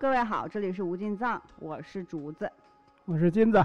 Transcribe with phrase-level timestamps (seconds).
[0.00, 2.48] 各位好，这里是无尽藏，我是竹子。
[3.04, 3.64] 我是金子，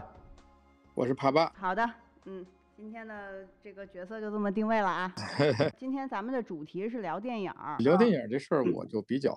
[0.95, 1.51] 我是帕巴。
[1.55, 1.87] 好的，
[2.25, 2.43] 嗯，
[2.75, 5.13] 今天的这个角色就这么定位了啊。
[5.77, 9.31] 今天咱们的主题是聊电影儿，聊电影，影这事儿， 我就比较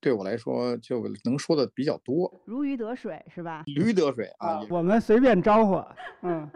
[0.00, 3.62] 对我来说就能说的比较多，如鱼得水是吧？
[3.66, 4.60] 驴得水啊。
[4.68, 5.80] 我们随便招呼，
[6.26, 6.50] 嗯，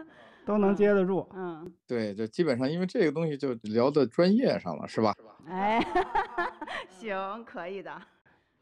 [0.45, 1.25] 都能接得住。
[1.33, 5.15] 嗯，对，就基本上因为这个东西就聊到专业上了，是吧？
[5.47, 5.79] 哎，
[6.89, 7.95] 行，可以的。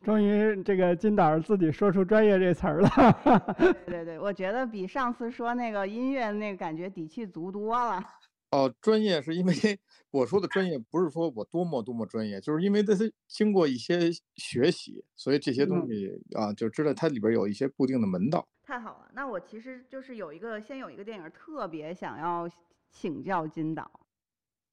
[0.03, 2.89] 终于，这个金导自己说出“专业”这词儿了。
[3.87, 8.03] 对对对，我觉得比上次说那个音乐那个感觉底气足多了。
[8.51, 9.53] 哦，专业是因为
[10.11, 18.45] 我说的专业不是说我多么多么专业，就是因为这是经过一些学习，所以这些东西啊就知道它里边有一些固定的门道。
[18.61, 22.47] 太好了，那我其实就是有一个，先有一个电影特别想要
[22.91, 23.89] 请教金导。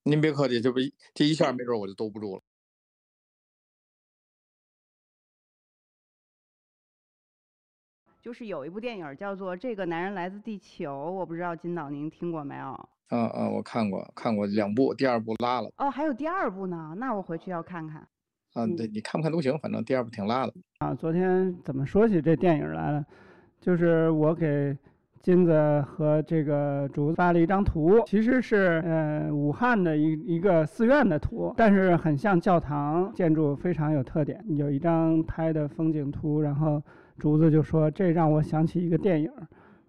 [0.02, 0.80] 您别客气，这不
[1.14, 2.42] 这一下 没准我就兜不住了。
[8.22, 12.88] 就是有一部电影叫做《这个男人来自地球》，我不知道金导您听过没有？
[13.08, 15.70] 嗯嗯，我看过看过两部，第二部拉了。
[15.78, 18.06] 哦，还有第二部呢，那我回去要看看。
[18.52, 20.52] 啊，对，你看不看都行，反正第二部挺拉的。
[20.80, 23.04] 啊，昨天怎么说起这电影来了？
[23.58, 24.76] 就是我给
[25.22, 34.44] 金子和这个竹子发了一张图，其实是呃武汉的一一个寺院的图，但是很像教堂，建筑非常有特点。
[34.48, 36.82] 有一张拍的风景图，然后
[37.20, 39.30] 竹子就说这让我想起一个电影，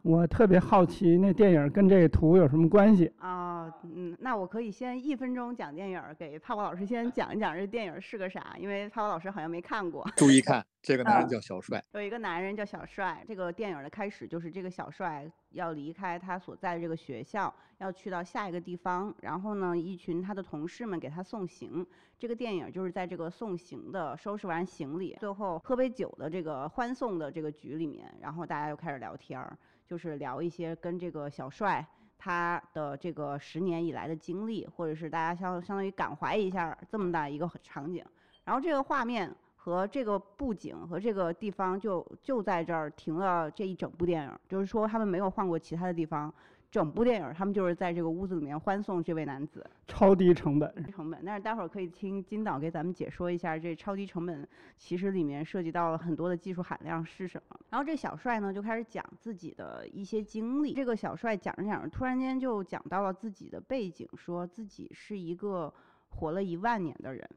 [0.04, 3.12] 我特别好奇那电影跟这个图有什么关系。
[3.20, 10.04] 啊，嗯，那我可以先一分钟讲电影儿，给泡泡老师先讲一讲这电影儿是个啥，因为泡泡老师好像没看过。
[10.16, 11.84] 注意看，这个 男人嗯叫小帅。
[11.94, 21.86] 有一个男人叫小帅，这个电影儿的开始就是这个小帅要离开他所在的这个学校，要去到下一个地方，然后呢，一群他的同事们给他送行。
[22.18, 29.58] 这个电影儿就是在这个送行的收拾完行李，最后喝杯酒的这个欢送的这个局里面，然后大家又开始聊天儿，
[29.92, 31.86] 就是聊一些跟这个小帅。
[32.18, 38.06] 他的这个十年以来的经历，或者是大家相相当于感怀一下这么大一个场景，
[38.46, 46.34] 然后这个画面和这个布景和这个地方就就在这儿停了这一整部电影，就是说他们没有换过其他的地方，
[46.72, 49.70] 整部电影他们就是在这个屋子里面欢送这位男子。
[49.88, 57.60] 超低成本，成本，但是待会儿可以听金导给咱们解说一下这超低成本其实里面涉及到了很多的技术含量是什么。
[57.70, 65.72] 然后这小帅呢就开始讲自己的一些经历，这个小帅讲着讲着，突然间就讲到了自己的背景，说自己是一个
[66.08, 67.30] 活了一万年的人。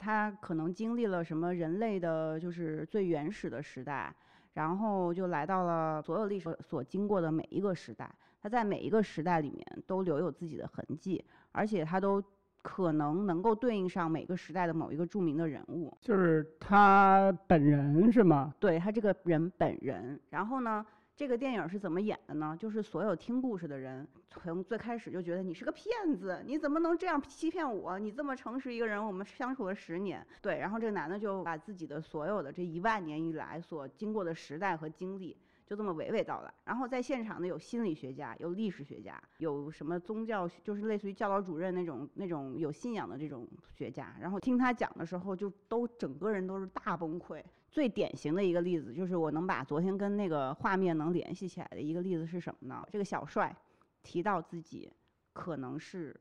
[0.00, 4.12] 他可能经历了什么人类的，就是最原始的时代，
[4.56, 8.10] 然后就来到了所有历史所经过的每一个时代。
[8.40, 11.22] 他在每一个时代里面都留有自己的痕迹，
[11.52, 12.22] 而且他都
[12.62, 15.94] 可能能够对应上每个时代的某一个著名的人物。
[16.00, 18.54] 就是他本人是吗？
[18.58, 22.54] 对他这个人本人，然后呢，这个电影是怎么演的呢？
[22.60, 27.98] 就是所有听故事的人，从最开始就觉得你是个骗子，你怎么能这样欺骗我？
[27.98, 35.34] 你这么诚实一个人，我们相处了十年，对，然后这个男的就把自己的所有的这一万年以来所经过的时代和经历。
[35.66, 44.16] 就这么娓娓道来，然后在现场呢，有心理学家，有历史学家，有什么宗教，就是类似于教导主任那种那种有信仰的这种学家。
[44.20, 47.42] 然后听他讲的时候，就都整个人都是大崩溃。
[47.68, 52.86] 最典型的一个例子，就是我能把昨天跟那个画面能联系起来的一个例子是什么呢？
[52.90, 53.54] 这个小帅
[54.02, 54.90] 提到自己
[55.32, 56.18] 可能是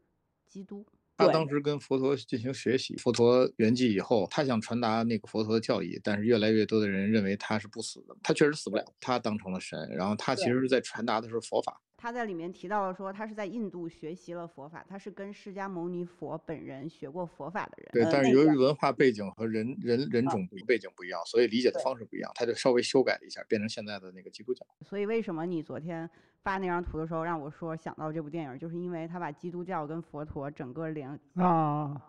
[0.48, 0.84] 基督。
[1.18, 11.82] 对他当时跟佛陀进行学习，佛陀圆寂以后，他想传达那个佛陀的教义，但是越来越多的人认为他是不死的，他确实死不了，他当成了神，然后他其实是在传达的是佛法。
[11.98, 17.90] 他在里面提到了说，他是在印度学习了佛法，他是跟释迦牟尼佛本人学过佛法的人。
[17.94, 24.68] 对，但是由于文化背景和人人人种背景不一样，所以理解的方式不一样，他就稍微修改了一下，变成现在的那个基督教。
[24.86, 26.08] 所以为什么你昨天
[26.46, 32.00] 发那张图的时候让我说想到这部电影，就是因为他把基督教跟佛陀整个连啊，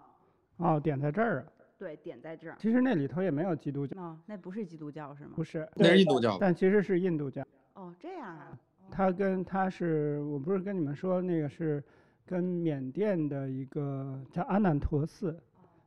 [0.59, 1.47] 哦，点在这儿啊。
[1.79, 2.57] 对点在这儿。
[2.59, 5.43] 其实那里头也没有基督教，哦，那不是基督教是吗不？
[5.43, 6.37] 是，那是印度教？
[6.39, 7.43] 但其实是印度教。
[7.73, 8.59] 哦，这样啊。
[8.91, 11.83] 他跟他是我不是跟你们说那个是
[12.27, 15.35] 跟缅甸的一个叫阿难陀寺，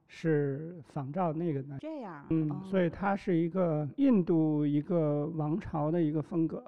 [0.08, 1.78] 是仿照那个的。
[1.80, 2.26] 这样啊。
[2.32, 6.64] 嗯，哦所以它是一个印度一个王朝的一个风格，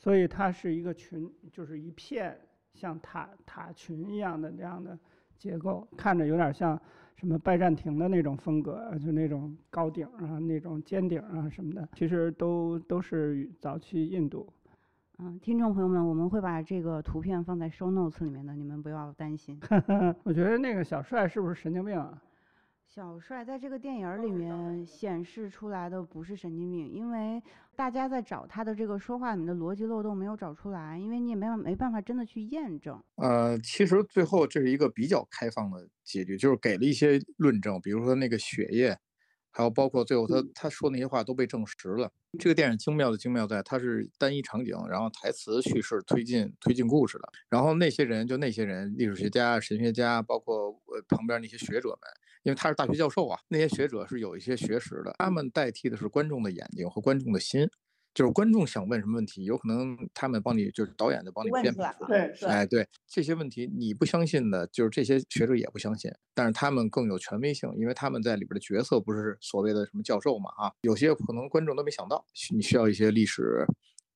[0.00, 2.34] 所以它是一个群，就是一片
[2.72, 4.98] 像塔塔群一样的这样的
[5.36, 6.80] 结构，看着有点像
[7.16, 14.50] 什么拜占庭的那种风格，就那种高顶啊、那种尖顶啊什么的，其实都都是早期印度。
[15.18, 19.60] 嗯，听众朋友们，我们会把这个图片放在 show notes 里面的，你们不要担心。
[20.24, 22.22] 我觉得那个小帅是不是神经病啊？
[22.86, 27.40] 小帅在这个电影儿里面显示出来的不是神经病，因为
[27.80, 33.02] 大家在找他的这个说话里面的逻辑漏洞没有找出来，因为你也没办没办法真的去验证。
[33.16, 38.98] 呃，其实最后这是一个比较开放的结局，就是给了一些论证，比如说那个血液，
[39.50, 42.12] 还有包括最后他他说那些话都被证实了。
[42.38, 51.98] 这个电影精妙的精妙在它是单一场景，然后台词叙事推进推进故事的，然后那些人就那些人，历史学家、神学家，包括呃旁边那些学者们。
[52.42, 57.68] 因为他是大学教授啊，那些学者是有一些学识的，他们代替的是观众的眼睛和观众的心，
[58.14, 61.96] 就是观众想问什么问题，有可能他们帮你，就是导演就帮你编排出来。
[62.08, 73.66] 对，哎，对这些问题你不相信的，就是这些学者也不相信，但是他们更有权威性，因为他们在里边的角色不是所谓的什么教授嘛啊，有些可能观众都没想到，你需要一些历史。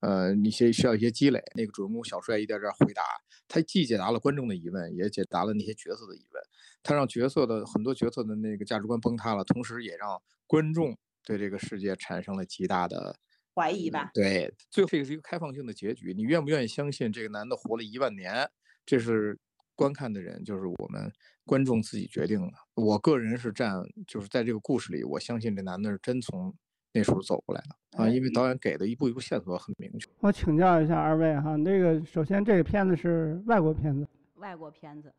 [0.05, 1.43] 呃，一些需要一些积累。
[1.57, 3.03] 那个主人公小帅一点点回答，
[3.49, 6.43] 他既解答了观众的疑问，也解答了那些角色的疑问。
[6.83, 13.17] 他让角色的很多角色的那个价值观崩塌了，同时也让观众对这个世界产生了极大的
[13.55, 14.11] 怀疑吧。
[14.13, 16.13] 对，最后这个是一个开放性的结局。
[16.13, 18.51] 你愿不愿意相信这个男的活了一万年？
[18.85, 19.39] 这是
[19.75, 21.11] 观看的人，就是我们
[21.47, 22.53] 观众自己决定的。
[22.75, 26.55] 我个人是站，就是在这个故事里，我相信这男的是真从。
[26.97, 30.09] 那时候走过来的啊，因为导演给的一步一步线索很明确。
[30.21, 34.07] 我请教一下二位哈，那个首先这个片子是外国片子，
[34.37, 35.13] 外国片子，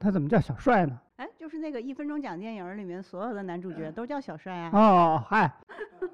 [0.00, 1.00] 他怎么叫小帅呢？
[1.16, 4.70] 哎，就是那个一分钟讲电影里面所有的男主角都叫小帅啊。
[4.72, 5.48] 哦，嗨，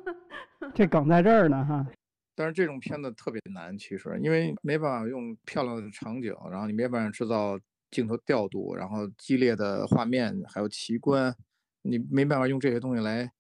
[0.75, 1.87] 这梗在这儿呢哈。
[2.34, 7.58] 但是这种片子特别难，其实因为没办法用漂亮的场景，然后你没办法制造
[7.90, 11.34] 镜头调度，然后激烈的画面，还有奇观，
[11.81, 13.32] 你没办法用这些东西来。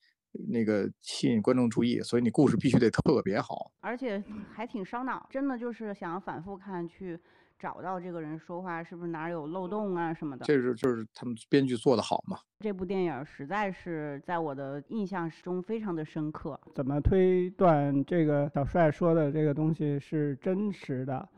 [0.46, 5.26] 那个吸引观众注意，所以你故事必须得特别好，而且还挺烧脑。
[5.28, 7.18] 真的就是想要反复看，去
[7.58, 10.44] 找到这个人说话是不是哪儿有漏洞啊什么的。
[10.46, 12.38] 这是就是他们编剧做的好嘛？
[12.60, 16.58] 这部电影实在是在我的印象中非常的深刻。
[16.74, 21.28] 怎么推断这个小帅说的这个东西是真实的？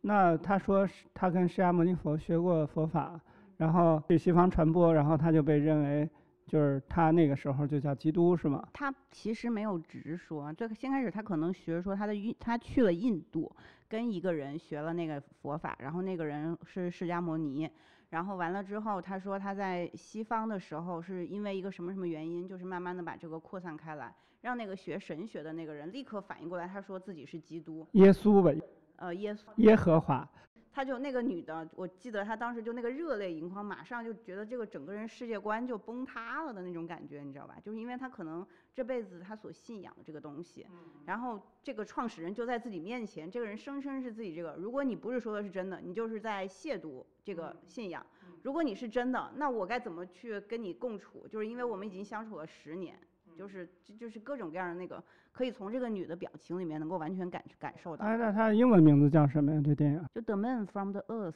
[0.00, 3.20] 那他说他跟释迦牟尼佛学过佛法，
[3.58, 6.08] 然后去西方传播，然后他就被认为。
[6.46, 8.66] 就是他那个时候就叫基督是吗？
[8.72, 13.50] 他其实没有直说，最先开始他可能学说他的印，他去了印度，
[13.88, 17.68] 跟一个人学了那个佛法，然后那个人是释迦牟尼，
[18.10, 28.52] 然后完了之后他说他在西方的时候是因为一个什么什么原因，就是慢慢的把这个扩散开来，让那个学神学的那个人立刻反应过来，他说自己是基督，耶稣吧，
[28.96, 30.28] 呃耶稣，耶和华。
[30.76, 37.56] 他就那个女的，我记得她当时就那个热泪盈眶，马上就觉得这个整个人世界观就崩塌了的那种感觉，你知道吧？
[37.62, 40.66] 就是因为她可能这辈子她所信仰的这个东西，
[41.06, 44.54] 然后这个创始人就在自己面前，这个人生生是自己这个。
[44.58, 48.04] 如果你不是说的是真的，你就是在亵渎这个信仰；
[48.42, 51.26] 如果你是真的，那我该怎么去跟你共处？
[51.26, 53.00] 就是因为我们已经相处了十年。
[53.36, 55.02] 就是就就是各种各样的那个，
[55.32, 58.04] 可以从这个女的表情里面能够完全感感受到。
[58.04, 59.60] 哎，那她的英文名字叫什么呀？
[59.64, 60.04] 这电影？
[60.14, 61.34] 就 The Man from the Earth。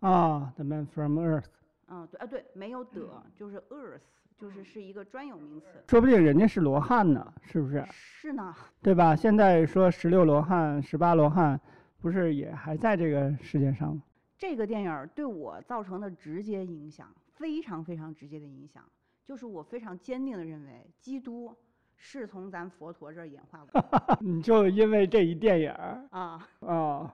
[0.00, 1.46] 啊，The Man from Earth。
[1.88, 4.00] 嗯，对啊，对，没有 the，就是 Earth，
[4.36, 5.66] 就是是一个专有名词。
[5.88, 7.84] 说不定人家是罗汉呢，是不是？
[7.90, 8.54] 是呢。
[8.82, 9.16] 对吧？
[9.16, 11.60] 现在说十六罗汉、十八罗汉，
[12.00, 14.02] 不是也还在这个世界上吗？
[14.36, 18.84] 这个电影对我造成的直接影响，非常非常直接的影响。
[19.26, 21.52] 就是我非常坚定的认为，基督
[21.96, 24.18] 是从咱佛陀这儿演化过来。
[24.22, 26.48] 你就因为这一电影儿啊？
[26.60, 27.12] 哦，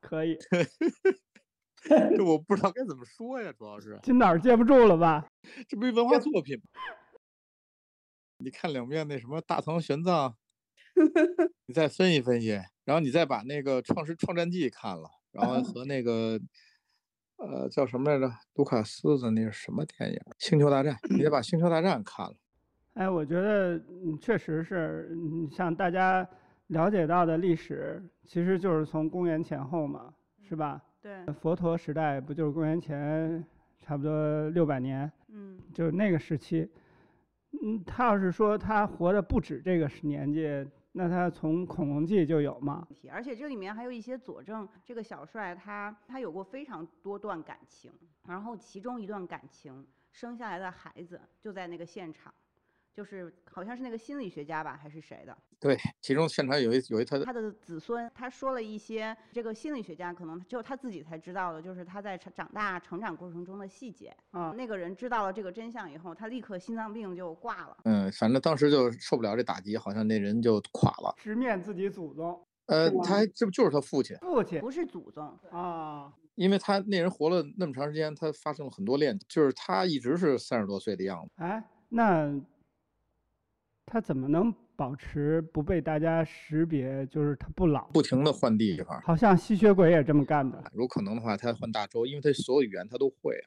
[0.00, 0.36] 可以。
[1.86, 5.24] 这我不知道该怎么说呀，主要是 金导接不住了吧？
[5.68, 6.64] 这不是文化作品吗？
[8.38, 10.34] 你看两遍那什么《大唐玄奘》，
[11.66, 16.40] 你再分析分析，然后你再把那个《创世创战记》看了，然后和那个。
[17.46, 18.32] 呃，叫什么来着？
[18.54, 20.16] 卢卡斯的那是什么电影？
[20.38, 22.34] 《星球大战》，你得把《星球大战》看了。
[22.94, 23.80] 哎，我觉得
[24.20, 25.10] 确实是，
[25.50, 26.26] 像大家
[26.68, 30.82] 了解到的历史，其实就是从公元前后嘛，是吧？
[31.02, 31.24] 对。
[31.34, 33.44] 佛陀时代不就是公元前
[33.80, 35.10] 差不多六百年？
[35.28, 35.58] 嗯。
[35.72, 36.70] 就是那个时期。
[37.62, 40.66] 嗯，他要是说他活的不止这个年纪。
[40.96, 42.86] 那他从恐龙界就有吗？
[43.10, 47.92] 而且这里面还有一些佐证，这个小帅他他有过非常多段感情，
[48.28, 52.32] 然后其中一段感情生下来的孩子就在那个现场。
[52.94, 55.36] 就是好像是那个心理学家吧，还是谁的？
[55.58, 64.14] 对，其中现场有一有一他的他的子孙，他说了一些这个心理学家可能只有他自己才知道的，就是他在长长大成长过程中的细节。
[64.32, 67.76] 嗯，那个人知道了这个真相以后，他立刻心脏病就挂了。
[67.84, 71.14] 嗯，反正当时就受不了这打击，好像那人就垮了。
[71.16, 72.40] 直面自己祖宗。
[72.66, 74.16] 呃，他还这不就是他父亲？
[74.18, 76.12] 父亲不是祖宗啊。
[76.34, 81.30] 因为他那人活了那么长时间，他发生了很多恋，就是他一直是三十多岁的样子。
[81.36, 82.34] 哎，那
[83.94, 87.06] 他怎么能保持不被大家识别？
[87.06, 90.60] 就是他不老，不停的换地方，好像吸血鬼也这么干的。
[90.72, 93.46] 如果可能的话，他换大洲，因为他所有语言他都会啊。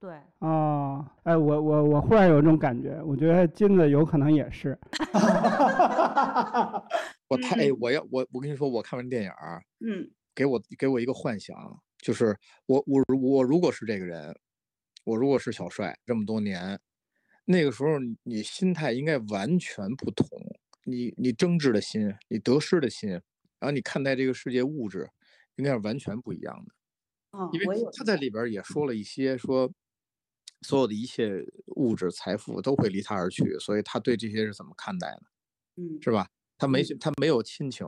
[0.00, 4.76] 对，哦，哎，我我我忽然有一种感觉，我觉得金子有可能也是。
[7.30, 11.56] 我太哎，我要我我跟你说，我看完电影儿，嗯给我给我一个幻想，
[11.98, 14.36] 就是我我我如果是这个人，
[15.04, 16.76] 我如果是小帅这么多年，
[17.46, 20.28] 那个时候你你心态应该完全不同，
[20.84, 23.22] 你你争执的心，你得失的心，然
[23.62, 25.08] 后你看待这个世界物质，
[25.56, 26.74] 应该是完全不一样的。
[27.32, 29.72] 嗯，因为他在里边也说了一些说，
[30.62, 31.44] 所有的一切
[31.76, 35.22] 物质财富都会离他而去，所以他对这些是怎么看待的，
[35.76, 36.28] 嗯是吧？
[36.58, 37.86] 他没嗯他没有亲情，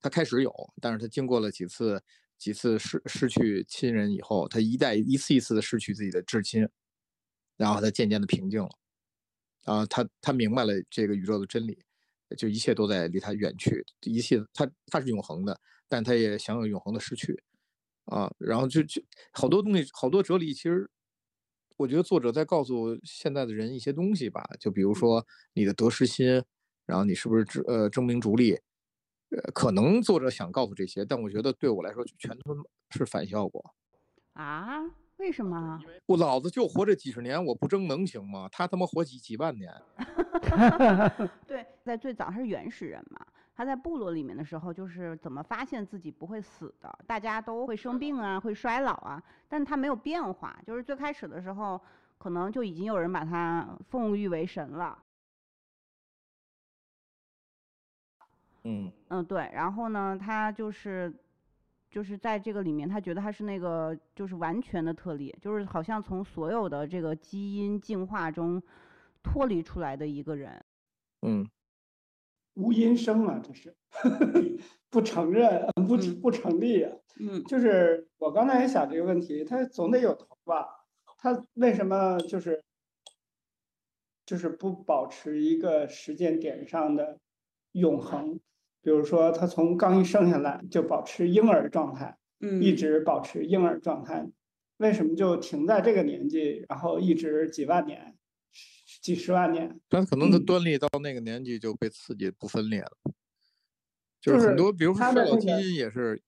[0.00, 2.02] 他开始有，但是他经过了几次
[2.38, 6.68] 几次失失去亲人以后，他一代一次一次的失去自己的至亲，
[7.56, 8.70] 然后他渐渐的平静了，
[9.64, 11.78] 啊，他他明白了这个宇宙的真理，
[12.36, 17.42] 就一切都在离他远去，一切他他是永恒的，但他也享有永恒的失去。
[18.06, 19.00] 啊，然后就就
[19.32, 20.90] 好多东西，好多哲理，其实
[21.76, 26.42] 我觉得作者在告诉现在的人一些东西吧，就比如说你的得失心，
[26.86, 28.54] 然后你是不是争呃争名逐利，
[29.28, 32.56] 呃，可能作者想告诉这些，但我觉得对我来说全都
[32.90, 33.74] 是反效果。
[34.32, 34.82] 啊？
[35.20, 35.78] 为什么？
[36.06, 38.48] 我老子就活这几十年，我不争能行吗？
[38.50, 39.70] 他他妈活几几万年，
[41.46, 43.24] 对，在最早他是原始人嘛，
[43.54, 51.78] 他在部落里面的时候，就是怎么发现自己不会死的，大家都会生病啊，会衰老啊，但他没有变化，就是最开始的时候，
[52.16, 54.98] 可能就已经有人把他奉誉为神了。
[58.64, 61.12] 嗯嗯，对，然后呢，他就是
[61.90, 68.62] 就是在这个里面，他觉得他是那个就是完全的特例，就是好像从所有的这个基因进化中
[69.22, 70.64] 脱离出来的一个人。
[71.22, 71.46] 嗯
[72.54, 73.74] 无音声啊，这是
[74.90, 76.92] 不承认，不嗯不成立啊。
[77.20, 80.66] 嗯就是我刚才也想这个问题，他总得有头吧？
[81.18, 82.62] 他为什么就是
[84.26, 87.18] 就是不保持一个时间点上的
[87.72, 88.40] 永恒？
[88.82, 94.26] 比如说，他从刚一生下来就保持婴儿状态，嗯一直保持婴儿状态，
[94.78, 98.16] 为什么就停在这个年纪，然后一直几万年、
[99.02, 99.78] 几十万年？
[99.88, 102.90] 但可能他嗯端粒到那个年纪就被刺激不分裂了，
[104.20, 106.22] 就就是是很多，比如说衰老基因也是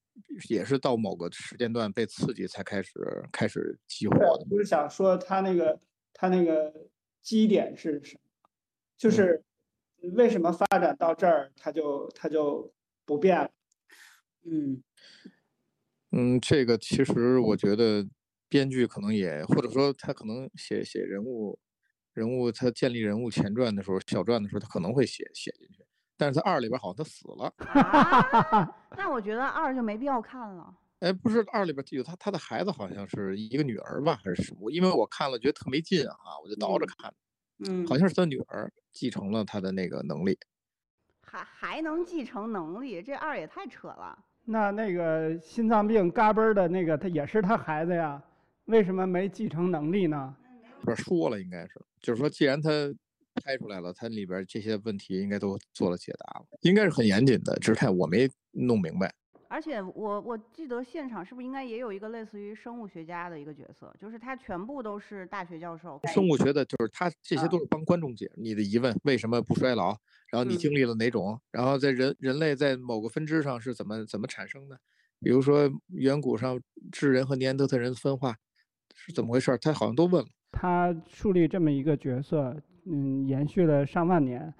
[0.50, 2.92] 也是到某个时间段被刺激才开始
[3.32, 4.46] 开始激活，的我。
[4.50, 5.80] 就是想说他那个
[6.12, 6.70] 他那个
[7.22, 8.20] 基点是什么？
[8.98, 9.42] 就是
[10.14, 12.72] 为什么发展到这儿，他就他就
[13.04, 13.50] 不变了？
[14.44, 14.82] 嗯
[16.10, 18.06] 嗯，这个其实我觉得
[18.48, 21.58] 编剧可能也，或者说他可能写写人物，
[22.12, 25.84] 人物他建立人物前传的时候，小传的时候，他可能会写写进去。
[26.16, 30.76] 但是他二里边好像他死了，啊， 那我觉得二就没必要看了。
[31.00, 34.70] 哎，不是二里边有他他的孩子好像是一个女儿吧，还是什么？
[34.70, 37.14] 因为我看了觉得特没劲啊，我就倒着嗯看，嗯，
[37.86, 40.38] 好像是他女儿继承了他的那个能力。
[41.20, 44.18] 还还能继承能力，这二也太扯了。
[44.44, 48.22] 那那个心脏病嘎嘣儿的那个，他也是他孩子呀，
[48.64, 50.36] 为什么没继承能力呢？
[50.82, 52.70] 不是说了应该是，就是说既然他
[53.36, 59.14] 拍出来了，他里边这些问题应该都做了解答了，应该是很严谨的，只是看我没弄明白。
[59.52, 66.00] 而且我我记得现场是不是应该也有一个类似于生物学家的一个角色，就是他全部都是大学教授。
[66.06, 69.94] 生物学的就是他这些啊都是帮观众解你的疑问，为什么不衰老？
[70.30, 71.38] 然后你嗯经历了哪种？
[71.50, 74.78] 然后在人人类在某个分支上是怎么怎么产生的？
[75.20, 76.58] 比如说远古上
[76.90, 78.34] 智人和尼安德特人分化
[78.94, 79.58] 是怎么回事儿？
[79.58, 80.28] 他好像都问了。
[80.50, 82.56] 他树立这么一个角色，
[82.86, 84.50] 嗯，延续了上万年，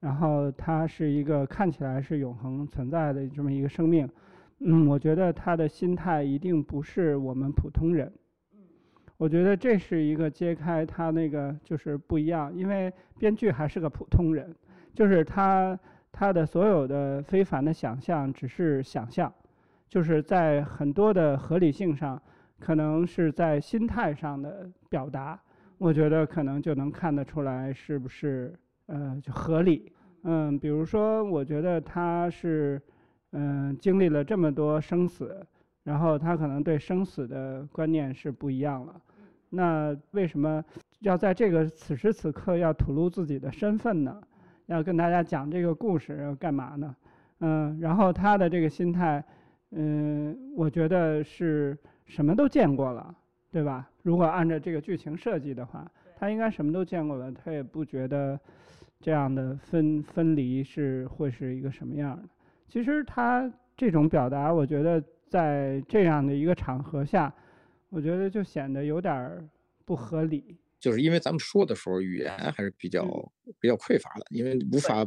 [0.00, 4.10] 然后他是一个看起来是永恒存在的这么一个生命，
[4.60, 8.12] 嗯，我觉得他的心态一定不是我们普通人。
[9.16, 14.54] 我觉得这是一个揭开他那个就是不一样，因为编剧还是个普通人，
[14.94, 15.78] 就是他
[16.10, 19.32] 他的所有的非凡的想象只是想象，
[19.88, 22.20] 就是在很多的合理性上，
[22.58, 25.38] 可能是在心态上的表达，
[25.76, 28.54] 我觉得可能就能看得出来是不是
[28.86, 29.92] 呃就合理。
[30.22, 32.80] 嗯，比如说，我觉得他是
[33.32, 35.46] 嗯经历了这么多生死，
[35.84, 39.00] 然后他可能对生死的观念是不一样了。
[39.48, 40.64] 那为什么
[41.00, 44.22] 要在这个此时此刻要吐露自己的身份呢？
[44.66, 46.94] 要跟大家讲这个故事要干嘛呢？
[47.40, 49.24] 嗯，然后他的这个心态，
[49.70, 53.12] 嗯，我觉得是什么都见过了，
[53.50, 53.90] 对吧？
[54.02, 58.38] 如果按照这个剧情设计的话，他应该什么都见过了，他也不觉得
[59.00, 62.22] 这样的分分离是会是一个什么样的。
[62.70, 67.34] 其实他这种表达，我觉得在这样的一个场合下，
[67.88, 69.44] 我觉得就显得有点儿
[69.84, 70.56] 不合理。
[70.78, 73.04] 就是因为咱们说的时候语言还是比较
[73.58, 75.04] 比较匮乏的，因为无法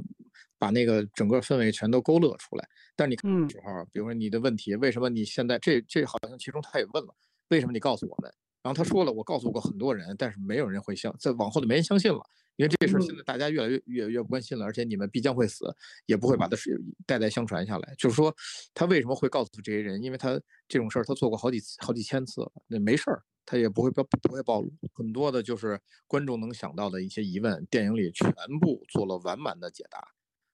[0.60, 2.68] 把那个整个氛围全都勾勒出来。
[2.96, 7.16] 但你看的时候，比如说你的问题，为什么你现在这这好像其中他也问了，
[7.50, 8.32] 为什么你告诉我们？
[8.62, 12.20] 然后他说了，我告诉过很多人，但是没有人会相，在往后的没人相信了，
[12.56, 15.66] 因为这事儿现在大家越来越越越不关心了，而且你们必将会死，
[16.06, 17.96] 也不会把它是代代相传下来。
[17.98, 18.36] 就是说，
[18.74, 20.02] 他为什么会告诉这些人？
[20.02, 24.72] 因为他这种事儿他做过好几好几千次了，那没事儿，他也不会暴不会暴露。
[24.94, 28.32] 很多的就是观众能想到的一些疑问，电影里全
[28.62, 30.00] 部做了完满的解答。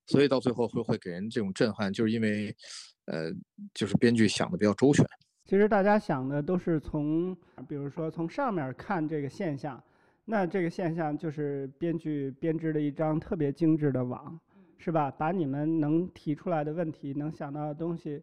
[0.07, 2.55] 所以到最后会会给人这种震撼，就是因为，
[3.05, 3.31] 呃，
[3.75, 5.05] 就是编剧想的比较周全。
[5.45, 7.35] 其实大家想的都是从，
[7.67, 9.83] 比如说从上面看这个现象，
[10.31, 14.39] 那这个现象就是编剧编织了一张特别精致的网，
[14.77, 15.09] 是吧？
[15.09, 18.21] 把你们能提出来的问题、能想到的东西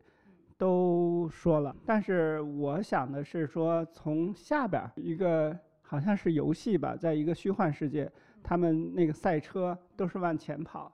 [0.57, 1.75] 都说了。
[1.85, 8.09] 但是我想的是说，从下边儿一个好像是游戏吧，在一个虚幻世界，
[8.41, 10.93] 他们那个赛车都是往前跑，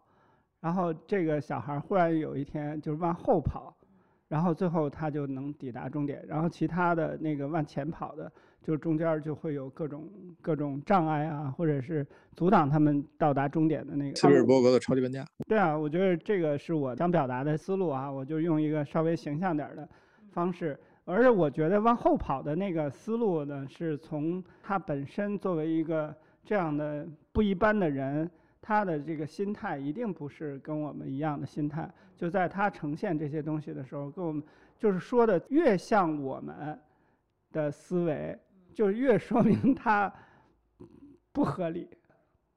[0.61, 3.76] 然后这个小孩儿忽然有一天就是往后跑。
[4.32, 10.08] 然后最后他就能抵达终点，然后其他的那个往前跑的，就中间儿就会有各种
[10.40, 14.16] 各种障碍啊，或者是阻挡他们到达终点的那个。
[14.16, 19.86] 斯皮尔伯格的超级玩家，对啊，我觉得这个是我想表达的思路啊，我就用一个稍微形象点儿的
[20.30, 28.30] 方式，而且我觉得往后跑的那个思路呢，是从他本身作为一个这样的不一般的人，
[28.62, 31.92] 他的这个心态一定不是跟我们一样的心态。
[32.16, 34.42] 就在他呈现这些东西的时候，跟我们
[34.78, 36.78] 就是说的越像我们
[37.50, 38.38] 的思维，
[38.73, 40.10] 就越说明他
[41.32, 41.89] 不合理。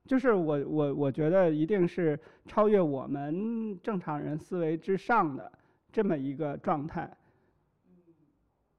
[0.05, 5.51] 就是我我我觉得一定是超越我们正常人思维之上的
[5.91, 7.11] 这么一个状态。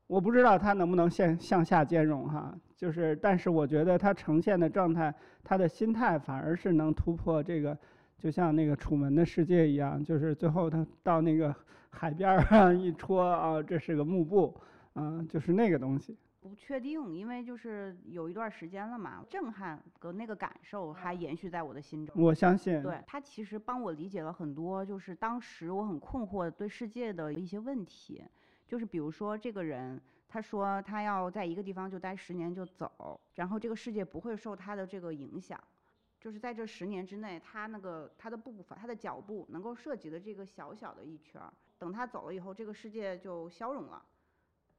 [0.06, 7.76] 我不知道它能不能向向下兼容哈，就是但是我觉得它呈现的状态，他的心态反而是能突破这个。
[8.18, 11.54] 就像那个楚门的世界一样，就是最后他到那个
[11.90, 14.58] 海边儿上一戳啊，这是个幕布，
[14.94, 16.16] 嗯，就是那个东西。
[16.40, 22.14] 不确定，因为就是有一段时间了嘛，震撼和那个感受还延续在我的心中。
[22.16, 28.22] 我相信，对他其实帮我理解了很多，就是当时我很困惑对世界的一些问题，
[28.66, 35.62] 就是比如说这个人，他说他要在一个地方就待十年就走，然后这个世界不会受他的这个影响。
[36.18, 41.40] 就是在这十年之内，他那个他的步伐、他的脚步能够涉及的这个小小的一圈，
[41.78, 44.02] 等他走了以后，这个世界就消融了，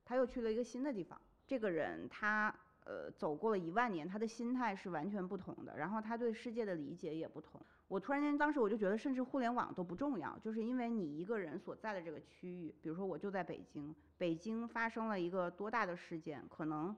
[0.03, 1.19] 他又去了一个新的地方。
[1.45, 7.61] 这个人他呃走过了一万年，他的心态是完全不同的，然后他对世界的理解也不同。
[7.87, 16.95] 我突然间当时我就觉得，甚至互联网都不重要，就是因为你一个人所在的这个区域，比如说我就在北京，北京发生了一个多大的事件，可能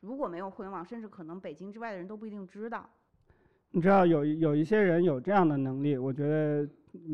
[0.00, 2.88] 如果没有互联网，甚至可能北京之外的人都不一定知道。
[3.70, 6.68] 你知道有有一些人有这样的能力，我觉得，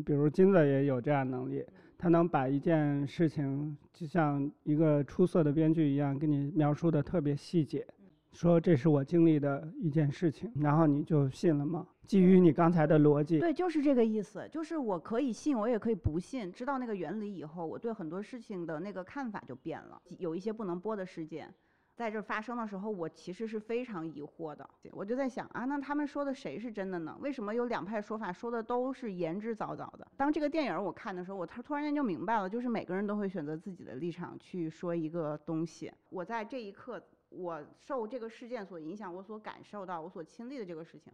[0.05, 1.63] 比如金子也有这样能力，
[1.97, 7.85] 他能把一件事情就像一个出色的编剧一样，给你描述的特别细节，
[8.33, 11.87] 说这是我经历的一件事情，然后你就信了吗？
[12.05, 16.51] 基于你刚才的逻辑，对，就是这个意思，就是我可以信，我也可以不信。
[16.51, 20.01] 知道那个原理以后，我对很多事情的那个看法就变了。
[20.19, 21.53] 有一些不能播的事件。
[21.95, 24.67] 在这发生的时候，我其实是非常疑惑的。
[24.91, 27.15] 我就在想啊，那他们说的谁是真的呢？
[27.21, 30.07] 为什么有两派说法，说的都是言之凿凿的？
[30.17, 35.93] 当这个电影我看的时候，我突突然间就明白了，就是每个人都会选择自己的立场去说一个东西。
[36.09, 36.99] 我在这一刻，
[37.35, 41.11] 我受这个事件所影响，我所感受到，我所亲历的这个事情，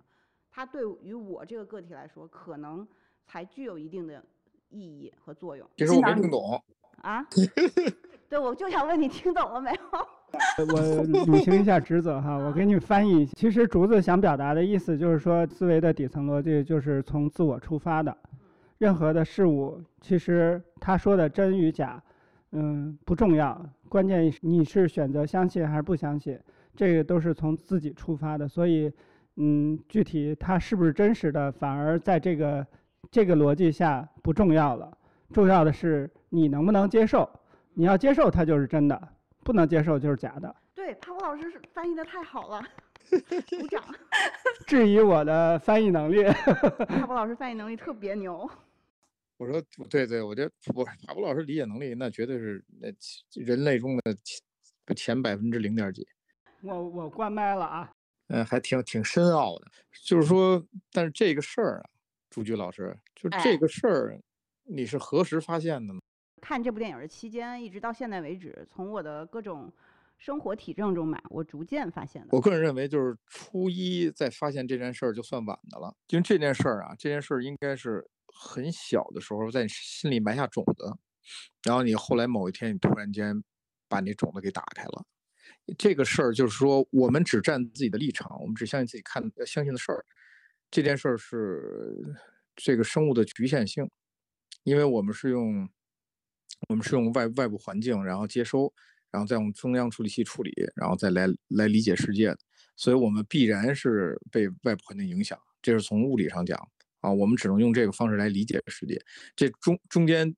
[0.51, 2.87] 它对于我这个个体来说，可能
[3.25, 4.23] 才具有一定的
[4.69, 5.67] 意义和作用。
[5.77, 6.61] 其实我没听懂
[7.01, 7.25] 啊。
[8.29, 9.79] 对，我就想问你听懂了没有？
[10.75, 13.31] 我履行一下职责哈，我给你翻译一下。
[13.35, 18.15] 其实竹子想表达的意思就是说，思维的底层逻辑就是从自我出发的，
[18.77, 21.99] 任何的事物，其实他说的真与假，
[22.51, 26.39] 嗯，不重要，关键你是选择相信还是不相信，
[26.75, 28.47] 这个都是从自己出发的。
[28.47, 28.91] 所以，
[29.35, 32.65] 嗯，具体它是不是真实的，反而在这个
[33.11, 34.97] 这个逻辑下不重要了，
[35.31, 37.29] 重要的是你能不能接受。
[37.75, 39.07] 你要接受它就是真的，
[39.43, 40.55] 不能接受就是假的。
[40.73, 42.61] 对，帕博老师翻译的太好了，
[43.11, 43.83] 鼓掌。
[44.65, 46.23] 质疑我的翻译能力。
[46.89, 48.49] 帕博老师翻译能力特别牛。
[49.39, 52.89] 我说对对，我觉得不是帕博老师理解能力那绝对是那
[53.41, 56.05] 人类中的前前百分之零点几。
[56.61, 57.89] 我我关麦了啊。
[58.27, 59.65] 嗯，还挺挺深奥的。
[60.03, 61.89] 就是说，但是这个事儿啊，
[62.29, 64.19] 朱局老师，就这个事儿，
[64.65, 66.01] 你是何时发现的呢？
[66.41, 69.71] 看这部电影的期间，一直到现在为止，从我的各种
[70.17, 72.27] 生活体证中嘛，我逐渐发现的。
[72.31, 78.05] 我个人认为，就是初一再发现这件事儿就算晚的了，因为这件事儿啊，这件事儿应该是
[78.41, 80.85] 很小的时候在你心里埋下种子，
[81.63, 83.43] 然后你后来某一天你突然间
[83.89, 85.05] 把那种子给打开了。
[85.77, 90.05] 这个事儿就是说，我们只站自己的立场，我们只相信自己看相信的事儿。
[90.71, 92.15] 这件事儿是
[92.55, 93.89] 这个生物的局限性，
[94.63, 95.69] 因为我们是用
[96.69, 98.73] 我们是用外外部环境，然后接收，
[99.11, 102.39] 然后再用中央处理器处理，然后再来来理解世界的，
[102.75, 105.37] 所以我们必然是被外部环境影响。
[105.61, 106.57] 这是从物理上讲
[107.01, 109.01] 啊，我们只能用这个方式来理解世界。
[109.35, 110.35] 这中中间。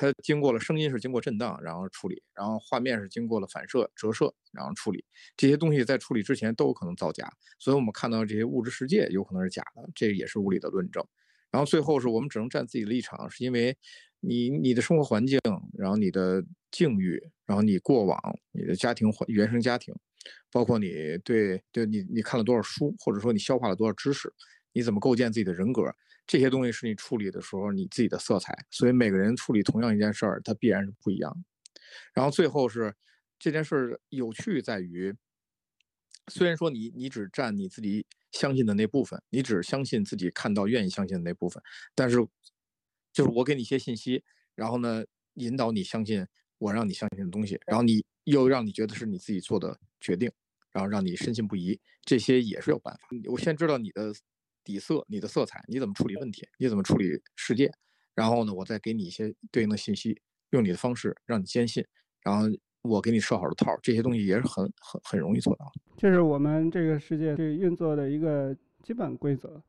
[0.00, 5.04] 它经过了声音是经过震荡，然后处理，然后画面是经过了反射、折射，然后处理
[5.36, 11.04] 这些东西在处理之前都有可能造假，所以我们看到这些物质世界有可能是假的，这也是物理的论证。
[11.50, 13.76] 然后最后是我们只能站自己的立场，是因为
[14.20, 15.40] 你你的生活环境，
[15.76, 18.16] 然后你的境遇，然后你过往
[18.52, 19.92] 你的家庭原生家庭，
[20.52, 24.32] 包括你对对你你看了多少书，或者说你消化了多少知识，
[24.72, 25.94] 你怎么构建自己的人格。
[26.26, 31.44] 这些东西是你处理的时候你自己的色彩，所以每个人处理同样一件事儿，它必然是不一样。
[32.12, 32.94] 然后最后是
[33.38, 35.14] 这件事儿有趣在于，
[36.30, 41.62] 虽然说你你只占你自己相信的那部分，你只相信自己看到愿意相信的那部分，
[41.94, 42.18] 但是
[43.10, 44.22] 就是我给你一些信息，
[44.54, 45.02] 然后呢
[45.32, 46.26] 引导你相信
[46.58, 50.30] 我让你相信的东西，然后你又让你觉得是你自己做的决定，
[50.72, 53.00] 然后让你深信不疑，这些也是有办法。
[53.30, 54.12] 我先知道你的。
[54.72, 56.46] 底色，你的色彩，你怎么处理问题？
[56.58, 57.72] 你怎么处理事件？
[58.14, 61.82] 然后呢，我再给你一些对应的信息，用你的方式让你坚信。
[62.22, 62.46] 然后
[62.82, 65.72] 我给你设好的套，这些东西也是很很很容易做到。
[65.96, 69.62] 这是我们这个世界对运作的一个基本规则。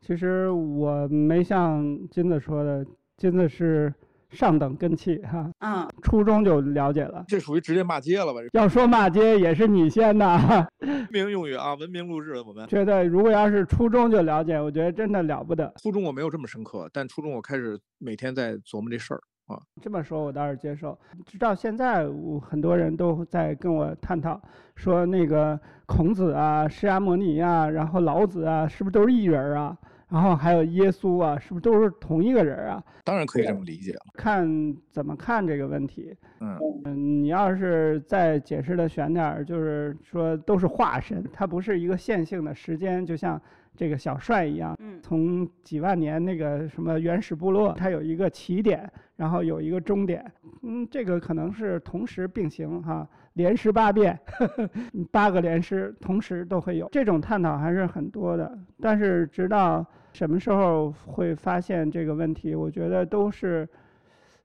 [0.00, 2.86] 其实我没像金子说的，
[3.18, 3.92] 金子是。
[4.30, 8.40] 上等根器哈，嗯，初中就了解了，这属于直接骂街了吧？
[8.52, 10.26] 要说骂街也是你先的，
[10.80, 15.72] 文明用语啊，文明录制我们觉得如果要是初中就了解，我觉得真的了不得。
[15.82, 19.58] 初中我没有这么深刻，但初中我开始每天在琢磨这事儿啊。
[19.82, 20.98] 这么说，我倒是接受。
[21.26, 24.40] 直到现在，我很多人都在跟我探讨，
[24.76, 29.76] 说那个孔子啊、释迦牟尼啊，然后老子啊，是不是都是一人啊？
[30.10, 32.82] 然后还有耶稣啊，是不是都是同一个人啊？
[33.04, 34.00] 当然可以这么理解了。
[34.14, 34.46] 看
[34.90, 36.14] 怎么看这个问题。
[36.40, 43.40] 嗯嗯，你要是再解释的玄点儿，就是说都是化身，它不是一个线性的时间，就像
[43.80, 44.76] 这个小帅一样。
[44.78, 45.00] 嗯。
[45.00, 50.22] 从几万年那个什么原始部落，它有一个起点，然后有一个终点。
[50.60, 53.08] 嗯，这个可能是同时并行哈。
[53.34, 54.18] 连诗八变，
[55.10, 58.58] 八个连师同时都会有，这种探讨还是很多的。
[58.78, 63.66] 但是直到什么时候会发现这个问题，我觉得都是，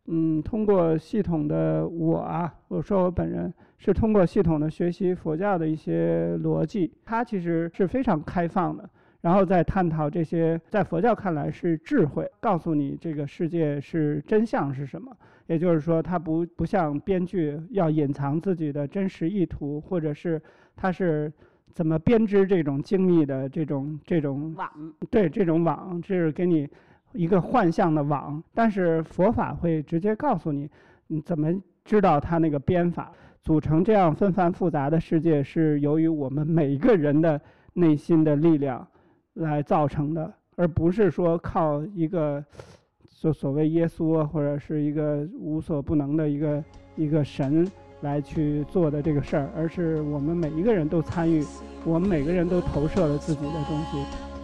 [0.05, 8.89] 嗯，通过系统的我啊，我说我本人是通过系统的学习佛教的一些逻辑，它其实是非常开放的。
[9.25, 15.11] 然后再探讨这些，在佛教看来是智慧，告诉你这个世界是真相是什么。
[15.47, 20.39] 也就是说，它不不像编剧要隐藏自己的真实意图，或者是
[20.75, 21.33] 它是
[21.73, 24.69] 怎么编织这种精密的这种这种网，
[25.09, 26.69] 对这种网，这是给你
[27.11, 28.43] 一个幻象的网。
[28.53, 30.69] 但是佛法会直接告诉你，
[31.07, 31.51] 你怎么
[31.83, 33.11] 知道它那个编法
[33.41, 37.41] 组成这样纷繁复杂的世界，是由于我们每一个人的
[37.73, 38.87] 内心的力量。
[39.35, 42.43] 来造成的，而不是说靠一个
[43.05, 46.63] 所所谓耶稣或者是一个无所不能的一个
[46.95, 47.65] 一个神
[48.01, 51.43] 来去做的这个事儿，而是我们每一个人都参与，
[51.85, 54.34] 我们每个人都投射了自己的东西。